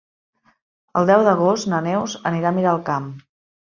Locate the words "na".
1.77-1.85